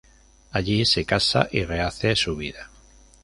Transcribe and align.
Allí 0.49 0.83
se 0.87 1.05
casa 1.05 1.47
y 1.51 1.63
rehace 1.63 2.15
su 2.15 2.35
vida. 2.35 2.71